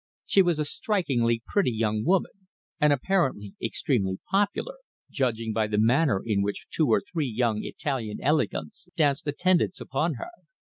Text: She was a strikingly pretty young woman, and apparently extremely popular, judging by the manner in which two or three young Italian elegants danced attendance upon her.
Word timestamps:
She 0.25 0.41
was 0.41 0.57
a 0.57 0.65
strikingly 0.65 1.43
pretty 1.45 1.71
young 1.71 2.03
woman, 2.03 2.31
and 2.79 2.91
apparently 2.91 3.53
extremely 3.61 4.17
popular, 4.31 4.73
judging 5.11 5.53
by 5.53 5.67
the 5.67 5.77
manner 5.77 6.23
in 6.25 6.41
which 6.41 6.65
two 6.71 6.87
or 6.87 7.01
three 7.01 7.29
young 7.29 7.63
Italian 7.63 8.17
elegants 8.19 8.89
danced 8.97 9.27
attendance 9.27 9.79
upon 9.79 10.15
her. 10.15 10.31